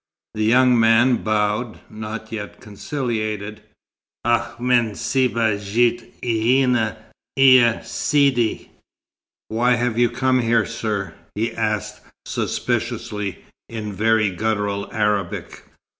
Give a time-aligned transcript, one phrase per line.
[0.33, 3.61] The young man bowed, not yet conciliated.
[4.25, 6.97] "Ach men sebba jit lhena,
[7.37, 8.71] ia Sidi?
[9.49, 15.65] Why have you come here, sir?" he asked suspiciously, in very guttural Arabic.